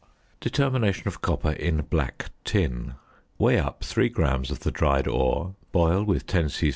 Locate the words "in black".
1.51-2.31